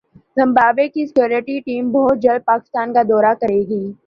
[0.37, 3.83] Zimbabwe کی security team بہت جلد پاکستان کا دورہ کریگی